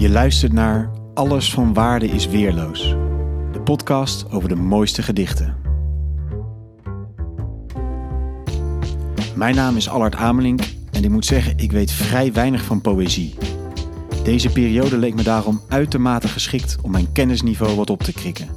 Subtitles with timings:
[0.00, 2.88] Je luistert naar Alles van Waarde is Weerloos.
[3.52, 5.56] De podcast over de mooiste gedichten.
[9.34, 10.60] Mijn naam is Allard Amelink
[10.92, 13.34] en ik moet zeggen, ik weet vrij weinig van poëzie.
[14.24, 18.48] Deze periode leek me daarom uitermate geschikt om mijn kennisniveau wat op te krikken.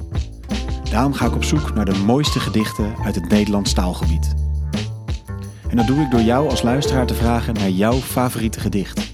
[0.90, 4.34] Daarom ga ik op zoek naar de mooiste gedichten uit het Nederlands taalgebied.
[5.68, 9.13] En dat doe ik door jou als luisteraar te vragen naar jouw favoriete gedicht.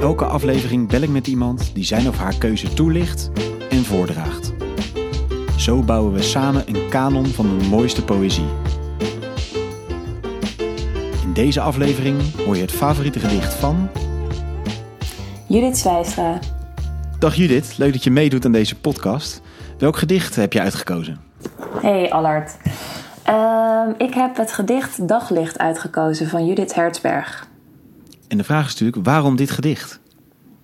[0.00, 3.30] Elke aflevering bel ik met iemand die zijn of haar keuze toelicht
[3.70, 4.52] en voordraagt.
[5.56, 8.46] Zo bouwen we samen een kanon van de mooiste poëzie.
[11.22, 13.88] In deze aflevering hoor je het favoriete gedicht van.
[15.46, 16.38] Judith Zwijstra.
[17.18, 19.40] Dag Judith, leuk dat je meedoet aan deze podcast.
[19.78, 21.20] Welk gedicht heb je uitgekozen?
[21.80, 22.56] Hey Allard.
[23.22, 27.49] Ehm, ik heb het gedicht Daglicht uitgekozen van Judith Hertzberg.
[28.30, 30.00] En de vraag is natuurlijk, waarom dit gedicht?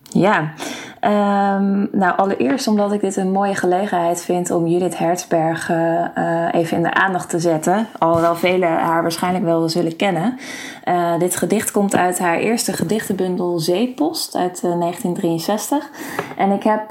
[0.02, 0.55] Ja,
[1.00, 6.55] ehm, nou allereerst omdat ik dit een mooie gelegenheid vind om Judith Hertzberg eh, eh,
[6.55, 7.86] even in de aandacht te zetten.
[7.98, 10.39] Alhoewel velen haar waarschijnlijk wel zullen kennen.
[10.89, 15.91] Uh, dit gedicht komt uit haar eerste gedichtenbundel Zeepost uit 1963.
[16.36, 16.91] En ik heb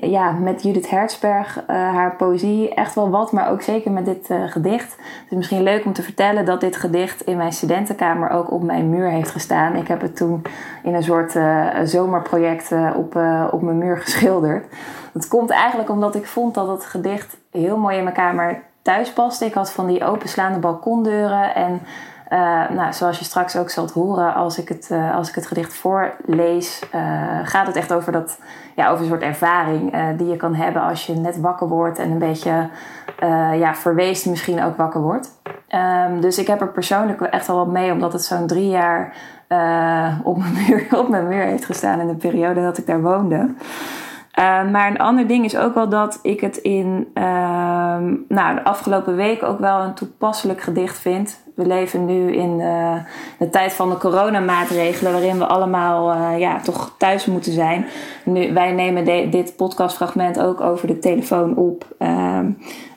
[0.00, 4.96] ja, met Judith Hertzberg haar poëzie echt wel wat, maar ook zeker met dit gedicht.
[4.96, 8.62] Het is misschien leuk om te vertellen dat dit gedicht in mijn studentenkamer ook op
[8.62, 9.76] mijn muur heeft gestaan.
[9.76, 10.42] Ik heb het toen
[10.82, 11.38] in een soort
[11.84, 13.16] zomerproject op,
[13.50, 14.64] op mijn muur geschilderd.
[15.12, 19.12] Dat komt eigenlijk omdat ik vond dat het gedicht heel mooi in mijn kamer thuis
[19.12, 19.44] paste.
[19.44, 21.80] Ik had van die openslaande balkondeuren en
[22.32, 25.74] uh, nou, zoals je straks ook zult horen als ik het, als ik het gedicht
[25.74, 26.82] voorlees,
[27.42, 28.38] gaat het echt over, dat,
[28.74, 32.10] ja, over een soort ervaring die je kan hebben als je net wakker wordt en
[32.10, 32.68] een beetje
[33.54, 35.40] ja, verweest misschien ook wakker wordt.
[35.74, 39.16] Um, dus ik heb er persoonlijk echt al wat mee, omdat het zo'n drie jaar
[40.22, 43.54] op, mijn muur, op mijn muur heeft gestaan in de periode dat ik daar woonde.
[44.38, 47.71] Uh, maar een ander ding is ook wel dat ik het in uh,
[48.28, 51.40] nou, de afgelopen weken ook wel een toepasselijk gedicht vind.
[51.54, 52.94] We leven nu in uh,
[53.38, 57.86] de tijd van de coronamaatregelen, waarin we allemaal uh, ja, toch thuis moeten zijn.
[58.54, 61.86] Wij nemen dit podcastfragment ook over de telefoon op.
[61.98, 62.50] Ehm,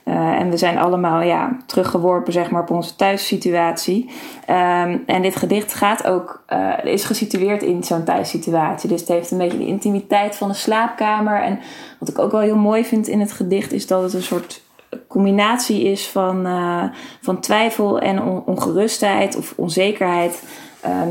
[0.05, 4.09] uh, en we zijn allemaal ja, teruggeworpen zeg maar, op onze thuissituatie.
[4.49, 6.43] Um, en dit gedicht gaat ook,
[6.83, 8.89] is gesitueerd in zo'n thuissituatie.
[8.89, 11.41] Dus het heeft een beetje de intimiteit van de slaapkamer.
[11.41, 11.59] En
[11.99, 14.64] wat ik ook wel heel mooi vind in het gedicht is dat het een soort
[15.07, 16.83] combinatie is van, uh,
[17.21, 20.43] van twijfel en on ongerustheid of onzekerheid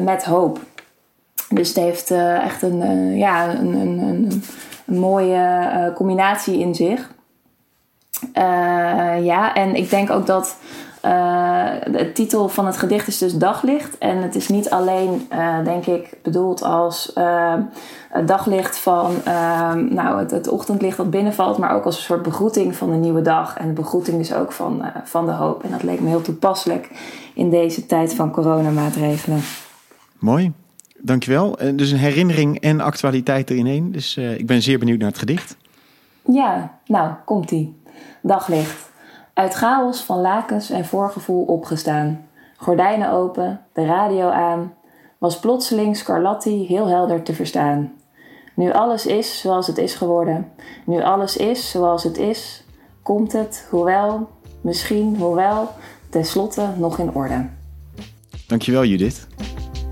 [0.02, 0.58] met hoop.
[1.48, 4.42] Dus het heeft echt een, ja, een, een, een,
[4.86, 7.10] een mooie combinatie in zich.
[9.22, 10.56] Ja, en ik denk ook dat
[11.04, 13.98] uh, de titel van het gedicht is dus Daglicht.
[13.98, 17.12] En het is niet alleen, uh, denk ik, bedoeld als
[18.08, 19.12] het daglicht van
[19.88, 23.22] nou, het, het, ochtendlicht dat binnenvalt, maar ook als een soort begroeting van de nieuwe
[23.22, 23.56] dag.
[23.56, 25.62] En de begroeting dus ook van, van de hoop.
[25.62, 26.90] En dat leek me heel toepasselijk
[27.34, 29.40] in deze tijd van coronamaatregelen.
[30.18, 30.52] Mooi.
[30.98, 31.58] Dankjewel.
[31.74, 33.92] Dus een herinnering en actualiteit erin één.
[33.92, 35.56] Dus ik ben zeer benieuwd naar het gedicht.
[36.24, 37.74] Ja, nou, komt-ie.
[38.22, 38.92] Daglicht.
[39.34, 42.28] Uit chaos van lakens en voorgevoel opgestaan.
[42.56, 44.72] Gordijnen open, de radio aan.
[45.18, 47.92] Was plotseling Scarlatti heel helder te verstaan.
[48.54, 50.52] Nu alles is zoals het is geworden.
[50.86, 52.64] Nu alles is zoals het is.
[53.02, 54.28] Komt het, hoewel,
[54.60, 55.68] misschien, hoewel,
[56.10, 57.48] tenslotte nog in orde.
[58.46, 59.26] Dankjewel Judith.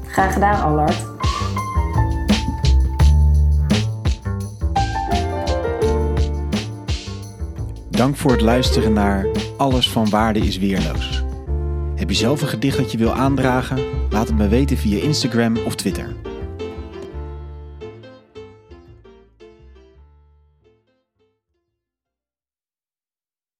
[0.06, 1.11] Graag gedaan Allard.
[8.02, 9.26] Dank voor het luisteren naar
[9.56, 11.22] Alles van Waarde is Weerloos.
[11.96, 13.78] Heb je zelf een gedicht dat je wil aandragen?
[14.10, 16.14] Laat het me weten via Instagram of Twitter.